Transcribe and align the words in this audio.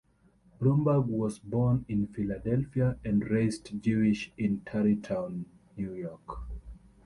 Bromberg 0.57 1.05
was 1.05 1.37
born 1.37 1.85
in 1.87 2.07
Philadelphia 2.07 2.97
and 3.05 3.23
raised 3.29 3.79
Jewish 3.83 4.31
in 4.35 4.61
Tarrytown, 4.61 5.45
New 5.77 5.93
York. 5.93 6.39